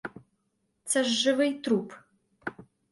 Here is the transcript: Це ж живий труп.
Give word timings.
Це 0.83 1.03
ж 1.03 1.09
живий 1.11 1.53
труп. 1.53 1.93